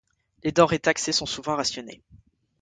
[0.43, 2.01] Les denrées taxées sont souvent rationnées.